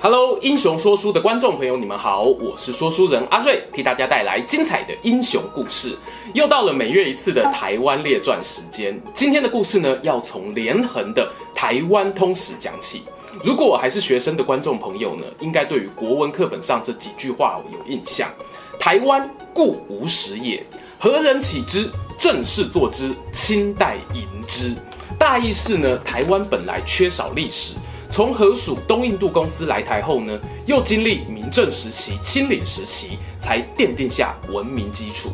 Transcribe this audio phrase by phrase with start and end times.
[0.00, 5.98] Hello，英雄说书的观众朋友，你们好，我是说书人阿瑞，替大家带来精彩的英雄故事。
[6.34, 13.02] 又到了每月一次的台湾列传时间，今天的故事呢，要从连横的台湾通史讲起。
[13.42, 18.30] 如果我还是学生的观众朋友呢，应该对于国文课本上这几句话有印象：
[18.78, 20.64] 台湾固无史也，
[20.96, 21.90] 何人起之？
[22.16, 24.72] 正是作之，清代营之。
[25.18, 27.74] 大意是呢，台湾本来缺少历史。
[28.10, 35.30] 从荷属东印度公司来台后呢，又经历明郑时期、清领时期，才奠定下文明基础。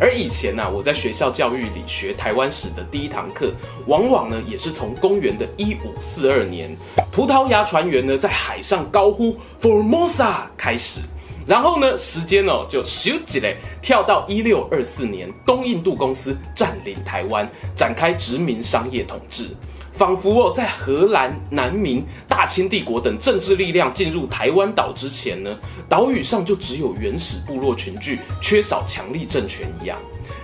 [0.00, 3.52] 而以前呢、啊，我在学校教育里学台湾史的第一堂课，
[3.86, 6.76] 往往呢也是从公元的一五四二年，
[7.10, 11.00] 葡萄牙船员呢在海上高呼 Formosa 开始，
[11.44, 19.48] 然后呢时间哦就咻几嘞跳到一六二四年，东印度公司占领台湾，展开殖民商业统治。
[19.98, 29.98] 仿佛哦，在荷兰、南明、大清帝国等政治力量进入台湾岛之前呢，岛屿上就只有原始部落群聚，缺少强力政权一样。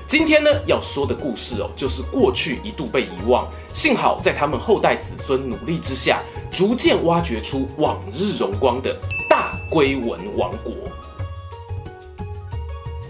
[0.09, 8.93] 今天呢，要说的故事哦，就是过去一度被遗忘，幸好在他们后代子孙努力之下，逐渐挖掘出往日荣光的
[9.31, 10.73] 大归文王国。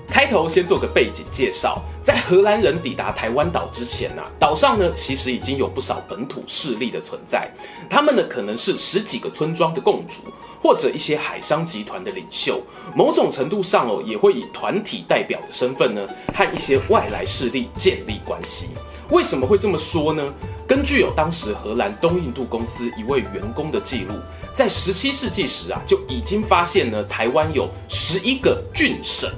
[0.06, 7.50] 开头先做个背景介绍，在荷兰人抵达台湾岛之前啊，岛上呢其实已经有不少本土势力的存在，
[7.88, 10.20] 他们呢可能是十几个村庄的共主，
[10.62, 12.60] 或者一些海商集团的领袖，
[12.94, 18.66] 某种程度上哦也会以团体代表的身份呢和一些外来势力建立关系。
[19.08, 20.22] 为什么会这么说呢？
[20.68, 24.12] 根据有当时荷兰东印度公司一位员工的记录，
[24.54, 29.30] 在十七世纪时啊就已经发现呢台湾有十一个郡省。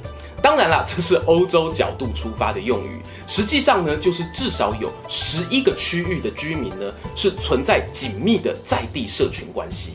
[0.47, 6.87] 当然啦，这是欧洲角度出发的用语，实际上呢，就是至少有十一个区域的居民呢，
[7.17, 9.95] 是存在紧密的在地社群关系。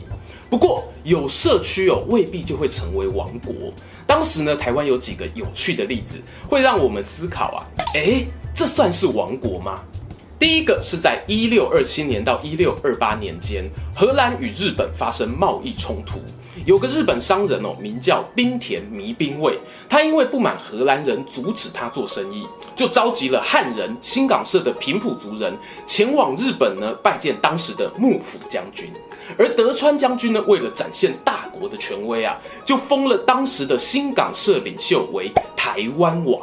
[0.50, 3.54] 不过，有社区哦，未必就会成为王国。
[4.06, 7.64] 当时呢，台湾有几个有趣的例子，会让我们思考啊，
[7.94, 9.80] 诶，这算是王国吗？
[10.38, 13.64] 第一个是在一六二七年到一六二八年间，
[13.96, 16.20] 荷兰与日本发生贸易冲突。
[16.66, 19.58] 有个日本商人哦，名叫冰田弥兵卫，
[19.88, 22.46] 他因为不满荷兰人阻止他做生意，
[22.76, 28.90] 就召集了汉人、新港社的平埔族人前往日本呢，拜见当时的幕府将军。
[29.38, 36.40] 而德川将军呢，为了展现大国的权威啊，就封了当时的新港社领袖为台湾王。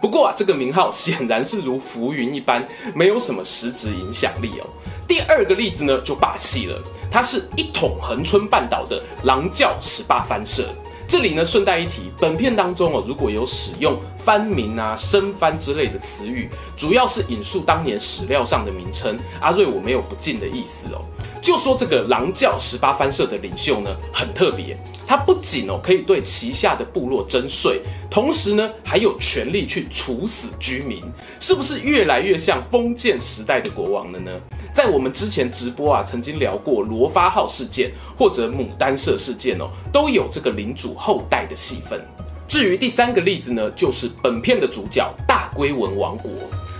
[0.00, 4.66] 不过啊，这个名号显然是如浮云一般，没有什么实质影响力哦。
[5.06, 10.68] 第二个例子呢，就霸气了，它是一统恒春半岛的狼教十八番社。
[11.08, 19.18] 这里呢，顺带一提，本片当中哦，如果有使用番名啊、生番之类的词语，主要是引述当年史料上的名称。
[19.40, 21.02] 阿瑞，我没有不敬的意思哦。
[21.42, 24.78] 就说这个狼教十八番社的领袖呢，很特别。
[25.04, 31.02] 他不仅哦可以对旗下的部落征税，同时呢还有权力去处死居民，
[31.40, 34.30] 是不是越来越像封建时代的国王了呢？
[34.72, 42.00] 在我们之前直播啊，曾经聊过罗发号事件或者牡丹社事件哦，都有这个领主后代的戏份。
[42.46, 46.30] 至于第三个例子呢，就是本片的主角大龟文王国。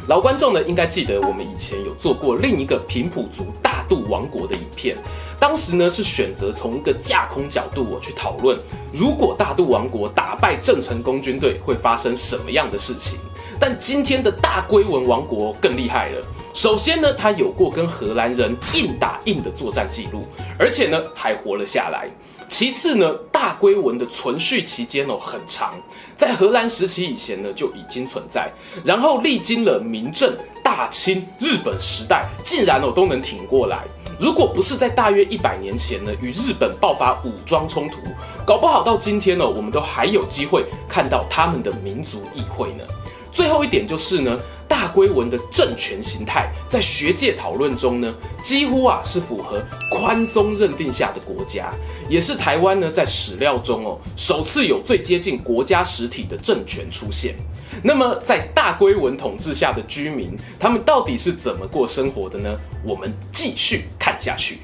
[0.08, 4.96] 老观众呢应该记得我们以前有做过另一个平埔族大肚王国的影片。
[5.38, 8.58] 当时呢是选择从一个架空角度我去讨论，
[8.92, 13.18] 如果大肚王国打败郑成功军队会发生什么样的事情。
[13.60, 16.26] 但今天的大龟文王国更厉害了。
[16.52, 20.26] 首先呢，他有过跟荷兰人硬打硬的作战记录，
[20.58, 22.08] 而且呢还活了下来。
[22.48, 25.72] 其次呢，大龟文的存续期间哦很长，
[26.16, 28.50] 在荷兰时期以前呢就已经存在，
[28.84, 33.84] 然后历经了明政、大清、日本时代，竟然哦都能挺过来。
[34.18, 37.98] 如果不是在大约一百年前呢，与日本爆发武装冲突，
[38.44, 42.84] 搞不好到今天呢，我们都还有机会看到他们的民族议会呢。
[43.32, 44.36] 最后一点就是呢，
[44.80, 51.70] 大规文的政权形态在学界讨论中呢，几乎啊是符合宽松认定下的国家，
[52.08, 57.34] 也是台湾呢在史料中哦首次有最接近国家实体的政权出现。
[57.82, 62.58] 那么，在大规文统治下的居民，他们到底是怎么过生活的呢？
[62.82, 64.60] 我们继续看下去。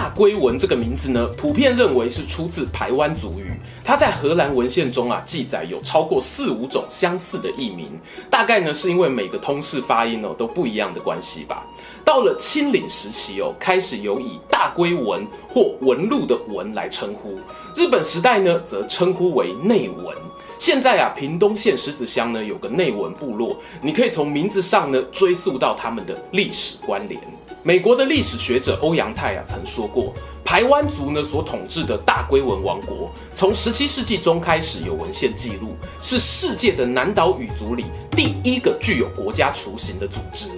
[0.00, 3.52] 大龟文这个名字呢，普遍认为是出自排湾族语。
[3.84, 8.00] 它在荷兰文献中啊，记载有超过四五种相似的译名，
[8.30, 11.66] 大概呢是因为每个通式发音哦都不一样的关系吧。
[12.02, 17.38] 到了清领时期哦，开始有以大龟文或文路的文来称呼。
[17.76, 20.16] 日本时代呢，则称呼为内文。
[20.60, 27.18] 现在啊，屏东县狮子乡呢有个内文部落，你可以从名字上呢追溯到他们的历史关联。
[27.62, 30.12] 美国的历史学者欧阳泰啊曾说过，
[30.44, 40.48] 排湾族呢所统治的大龟文王国，从十七世纪中开始有文献记录，是世界的南岛语族里第一个具有国家雏形的组织。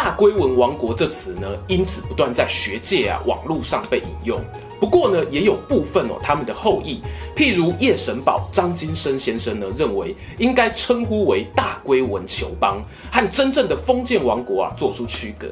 [0.00, 4.40] 大龟文王国这词呢，因此不断在学界啊、网络上被引用。
[4.78, 7.02] 不过呢，也有部分哦，他们的后裔，
[7.34, 12.80] 譬如叶神宝张金生先生呢，认为应该称呼为大龟文酋邦，
[13.10, 15.48] 和真正的封建王国啊做出区隔。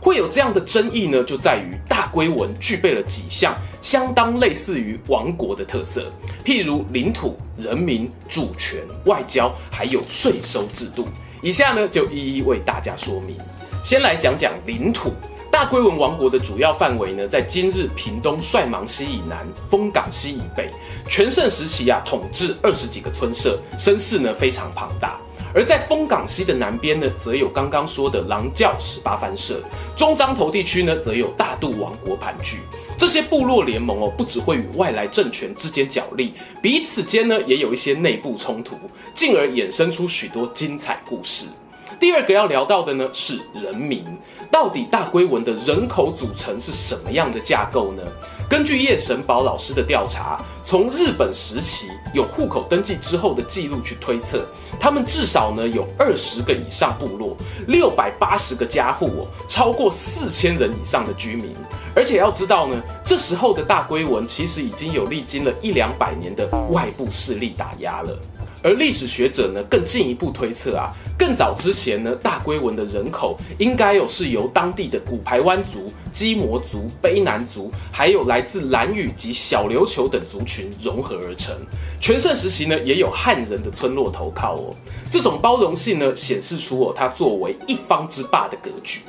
[0.00, 6.10] 会有这样的争议呢，就在于大龟文具备了几项相当类似于王国的特色，
[6.42, 11.06] 譬如领土、人民、主权、外交，还有税收制度。
[11.42, 13.36] 以下呢，就一一为大家说明。
[13.82, 15.12] 先来讲讲领土。
[15.50, 20.70] 大龟文王国的主要范围呢，在今日屏东帅芒溪以南、丰港溪以北。
[21.08, 25.18] 全盛时期啊，统治二十几个村社，声势呢非常庞大。
[25.52, 29.60] 而在丰港溪的南边呢，则有刚刚说的狼教十八番社。
[29.96, 32.58] 中彰投地区呢，则有大肚王国盘踞。
[32.96, 38.76] 这些部落联盟哦，不只会与外来政权之间角力，彼此间呢，也有一些内部冲突，
[39.14, 41.46] 进而衍生出许多精彩故事。
[41.98, 44.04] 第二个要聊到的呢，是人民。
[44.50, 48.02] 到底大龟文的人口组成是什么样的架构呢？
[48.48, 54.44] 根据叶神宝老师的调查，从日本时期有户口登记之后的记录去推测，
[54.80, 57.36] 他们至少呢有二十个以上部落，
[57.68, 61.54] 六百八十个家户哦，超过四千人以上的居民。
[61.94, 68.18] 而且要知道呢，这时候的大龟文其实已经有历经了一两百年的外部势力打压了。
[68.62, 81.54] 而历史学者呢，更进一步推测啊，更早之前呢，大龟文的人口应该有是由当地的古排湾族、基摩族、卑南族，还有来自兰屿及小琉球等族群融合而成。
[82.00, 84.74] 全盛时期呢，也有汉人的村落投靠哦。
[85.10, 89.00] 这种包容性呢，显示出哦，它作为一方之霸的格局。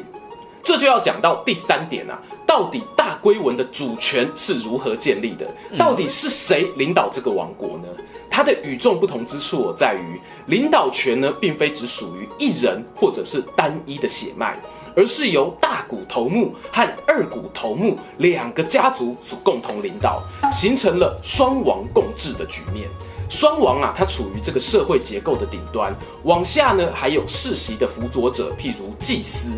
[0.63, 5.45] 这就要讲到第三点啊，到底大龟文的主权是如何建立的？
[5.77, 7.88] 到底是谁领导这个王国呢？
[8.31, 14.57] 它的与众不同之处在于，领导权呢，并非只属于一人或者是单一的血脉，
[14.95, 22.88] 而是由大股头目和二股头目两个家族所共同领导，形成了双王共治的局面。
[23.30, 29.50] 双王啊，它处于这个社会结构的顶端，往下呢，还有世袭的辅佐者，譬如祭司。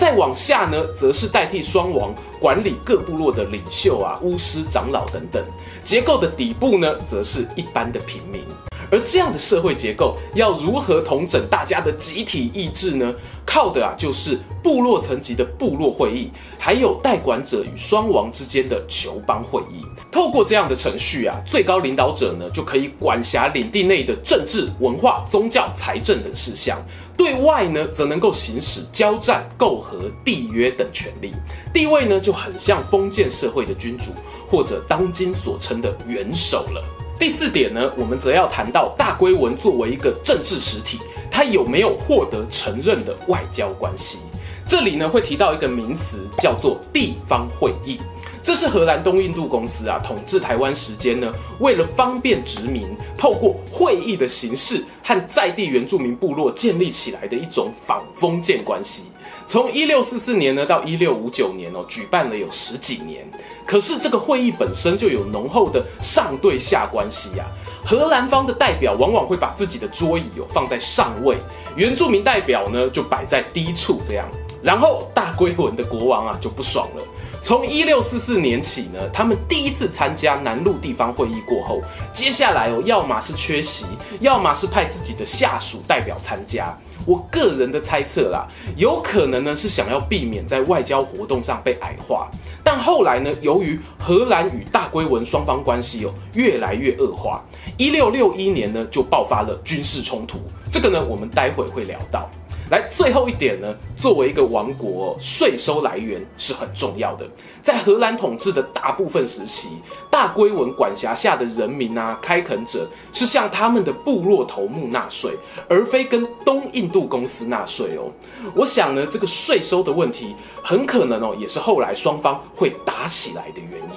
[0.00, 5.44] 再往下呢，则是代替双王管理各部落的领袖啊、巫师、长老等等。
[5.84, 8.40] 结构的底部呢，则是一般的平民。
[8.90, 13.14] 而这样的社会结构要如何统整大家的集体意志呢？
[13.46, 19.84] 靠的啊，就是部落层级的部落会议，还有代管者与双王之间的酋邦会议。
[20.12, 26.80] 透过这样的程序啊，最高领导者呢，就可以管辖领地内的政治、文化、宗教、财政等事项。
[27.16, 31.32] 对外呢，则能够行使交战、媾和、缔约等权利，
[31.72, 34.12] 地位呢就很像封建社会的君主，
[34.48, 36.99] 或者当今所称的元首了。
[37.20, 40.98] 第四点呢，我们则要谈到大龟文作为一个政治实体，
[41.30, 44.20] 它有没有获得承认的外交关系？
[44.66, 47.98] 这里呢会提到一个名词，叫做地方会议。
[48.42, 59.04] 这是荷兰东印度公司啊统治台湾时间呢，为了方便殖民，透过会议的形式和在地原住民部落建立起来的一种仿封建关系。
[59.46, 63.28] 从一六四四年呢到一六五九年哦，举办了有十几年。
[63.66, 67.44] 可是这个会议本身就有浓厚的上对下关系呀。
[67.84, 71.36] 荷兰方的代表往往会把自己的桌椅哦放在上位，
[71.76, 74.26] 原住民代表呢就摆在低处这样。
[74.62, 77.02] 然后大龟文的国王啊就不爽了。
[77.42, 81.80] 从一六四四年起呢，他们第一次参加南路地方会议过后，
[82.12, 83.86] 接下来哦，要么是缺席，
[84.20, 86.76] 要么是派自己的下属代表参加。
[87.06, 92.30] 我个人的猜测啦，有可能呢是想要避免在外交活动上被矮化。
[92.62, 97.42] 但后来呢，由于荷兰与大龟文双方关系哦越来越恶化，
[97.78, 100.38] 一六六一年呢就爆发了军事冲突。
[100.70, 102.30] 这个呢，我们待会会聊到。
[102.70, 107.26] 来，最后一点呢，作为一个王国，税收来源是很重要的。
[107.62, 109.70] 在荷兰统治的大部分时期，
[110.08, 115.36] 大龟文管辖下的人民啊，开垦者是向他们的部落头目纳税，
[115.68, 118.08] 而非跟东印度公司纳税哦。
[118.54, 123.89] 我想呢，这个税收的问题，很可能哦，也是后来双方会打起来的原因。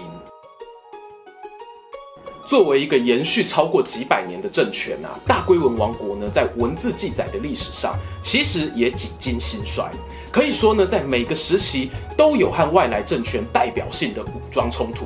[2.46, 9.90] 作为一个延续超过几百年的政权啊，大龟文王国呢，在文字记载的历史上，其实也几经兴衰。
[10.32, 15.06] 可以说呢，在每个时期都有和外来政权代表性的武装冲突。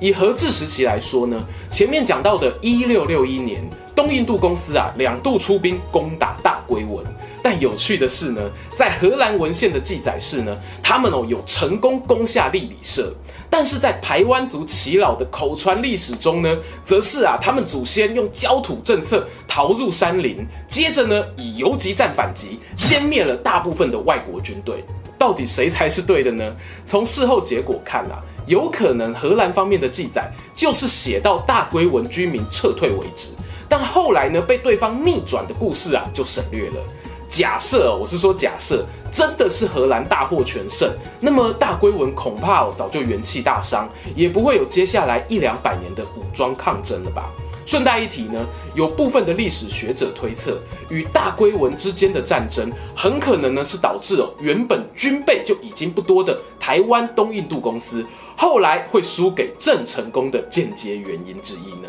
[0.00, 7.04] 以荷治时期来说呢，前面讲到的1661年，东印度公司啊两度出兵攻打大龟仑。
[7.42, 8.40] 但有趣的是呢，
[8.76, 13.12] 在荷兰文献的记载是呢，他们哦有成功攻下利里社。
[13.50, 24.84] 但是在排湾族耆老的口传历史中呢，则是啊，他们祖先用焦土政策逃入山林，接着呢以游击战反击，歼灭了大部分的外国军队。
[25.16, 26.54] 到底谁才是对的呢？
[26.84, 33.28] 从事后结果看啊，有可能荷兰方面的记载就是写到大龟仑居民撤退为止，
[33.68, 36.76] 但后来呢被对方逆转的故事啊就省略了。
[37.30, 40.90] 假设，我是说假设，真的是荷兰大获全胜，
[41.20, 43.86] 那么大龟仑恐怕哦早就元气大伤，
[44.16, 47.30] 也不会有接下来一两百年的武装抗争了吧？
[47.66, 58.02] 顺带一提呢，有部分的历史学者推测，与大龟仑之间的战争，很可能呢是导致哦原本军备就已经不多的台湾东印度公司，
[58.40, 61.88] 后来会输给郑成功的间接原因之一呢。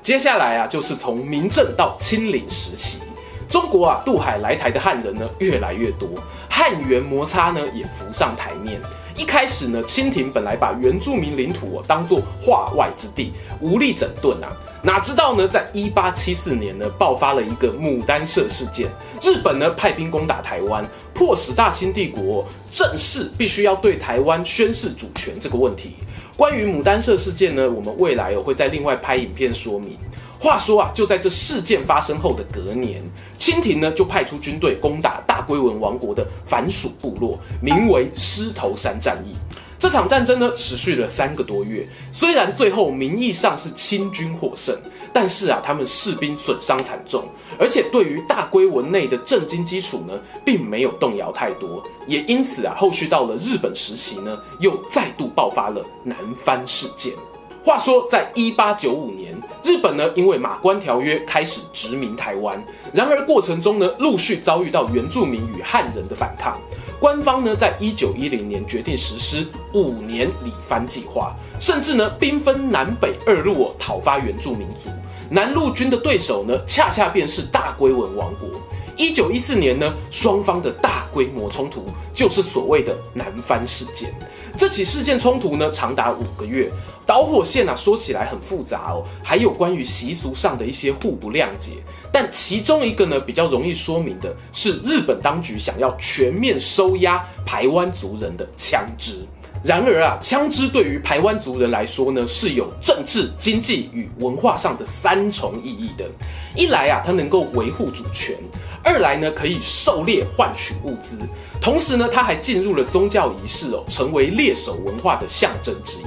[0.00, 3.00] 接下来啊，就是从明郑到清领时期。
[3.48, 6.08] 中国啊，渡海来台的汉人呢越来越多，
[6.48, 8.80] 汉元摩擦呢也浮上台面。
[9.16, 14.48] 一开始呢，清廷本来把原住民领土哦当作化外之地，无力整顿啊。
[14.82, 18.88] 哪知道呢，在一八七四年呢，爆发了一个牡丹社事件，
[19.20, 20.86] 日本呢派兵攻打台湾，
[21.20, 25.92] 迫使大清帝国正式必须要对台湾宣示主权这个问题。
[26.34, 29.98] 关于牡丹社事件呢，我们未来有会再另外拍影片说明。
[30.38, 33.02] 话说啊，就在这事件发生后的隔年，
[33.36, 39.36] 清廷呢就派出军队攻打大龟文王国的藩属部落，名为狮头山战役。
[39.78, 44.74] 这场战争呢持续了三个多月，虽然最后名义上是清军获胜，
[45.12, 47.24] 但是啊，他们士兵损伤惨重，
[47.58, 50.14] 而且对于大龟仑内的政经基础呢，
[50.44, 57.12] 并没有动摇太多，也因此啊，后续到了日本时期呢，又再度爆发了南番事件。
[57.62, 62.64] 话说，在一八九五年，日本呢因为马关条约开始殖民台湾，
[62.94, 66.58] 然而过程中呢陆续遭遇到原住民与汉人的反抗，
[67.00, 74.90] 官方呢在一九一零年决定实施五年里番计划，甚至呢兵分南北二路哦讨伐原住民族。
[75.30, 78.50] 南路军的对手呢恰恰便是大龟文王国。
[78.98, 84.14] 一九一四年呢双方的大规模冲突就是所谓的南番事件。
[84.60, 86.70] 这起事件冲突呢长达五个月。
[87.06, 91.82] 导火线啊，说起来很复杂哦，还有关于习俗上的一些互不谅解。
[92.12, 99.24] 但其中一个呢，比较容易说明的是，日本当局想要全面收押台湾族人的枪支。
[99.64, 106.04] 然而啊，枪支对于台湾族人来说呢，是有政治、经济与文化上的三重意义的。
[106.54, 108.36] 一来啊，它能够维护主权；
[108.82, 111.16] 二来呢，可以狩猎换取物资；
[111.60, 116.04] 同时呢，它还进入了宗教仪式哦，成为猎手文化的象征之一。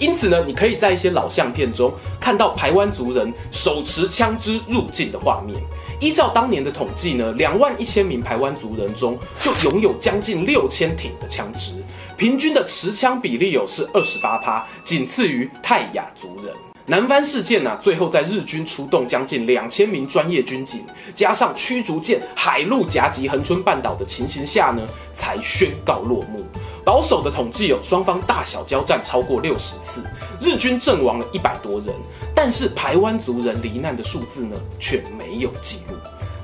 [0.00, 5.56] 因此呢，你可以在一些老相片中看到台湾族人手持枪支入境的画面。
[6.00, 11.72] 依照当年的统计呢，两万一千名台湾族人中就拥有将近六千挺的枪支，
[12.16, 16.52] 平均的持枪比例有是二十八趴，仅次于泰雅族人。
[16.86, 26.44] 南番事件呢、最后在日军出动将近两千名专业军警，加上驱逐舰海陆夹击恒春半岛的情形下呢，才宣告落幕。
[26.84, 30.04] 保守的统计有双方大小交战超过六十次，
[30.38, 31.88] 日军阵亡了一百多人，
[32.34, 35.96] 但是台湾族人罹难的数字呢，却没有记录。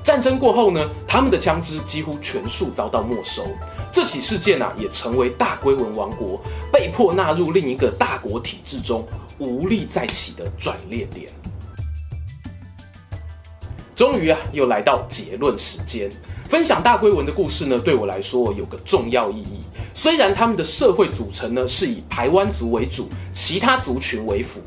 [0.03, 3.45] 战争过后呢，他们的枪支几乎全数遭到没收。
[3.91, 9.05] 这起事件啊，也成为大龟文王国被迫纳入另一个大国体制中
[9.37, 11.29] 无力再起的转捩点。
[13.95, 16.09] 终于啊，又来到结论时间。
[16.45, 19.61] 分享大龟文的故事呢，对我来说有个重要意义。
[19.93, 24.61] 虽然他们的社会组成呢是以排湾族为主，其他族群为辅，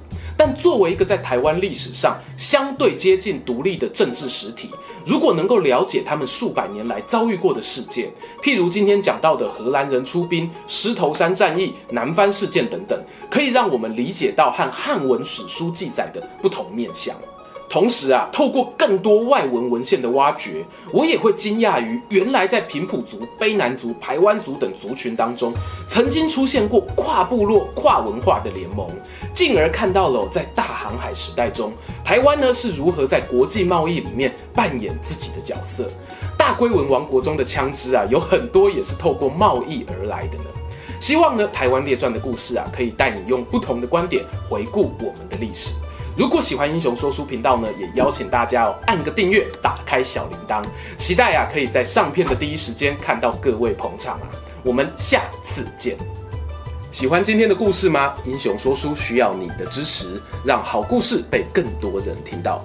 [0.46, 4.68] 但作为一个在台湾历史上相对接近独立的政治实体，
[5.06, 17.16] 如果能够了解他们数百年来遭遇过的事件，譬如今天讲到的荷兰人出兵、石头山战役、南番事件等等，可以让我们理解到和汉文史书记载的不同面向。
[17.74, 25.52] 同时啊，透过更多外文文献的挖掘，我也会惊讶于原来在平埔族、卑南族、排湾族等族群当中，
[25.88, 28.86] 曾经出现过跨部落、跨文化的联盟，
[29.34, 31.72] 进而看到了在大航海时代中，
[32.04, 35.88] 台湾呢是如何在国际贸易里面扮演自己的角色。
[36.38, 40.44] 大龟文王国中的枪支啊，有很多也是透过贸易而来的呢。
[41.00, 45.74] 希望呢，台湾列传的故事啊，可以带你用不同的观点回顾我们的历史。
[46.16, 50.62] 如果喜欢英雄说书频道呢，也邀请大家哦按个订阅，打开小铃铛，
[50.96, 54.28] 期待啊可以在上片的第一时间看到各位捧场啊！
[54.62, 55.96] 我们下次见。
[56.92, 58.14] 喜欢今天的故事吗？
[58.24, 62.64] 英雄说书需要你的支持，让好故事被更多人听到。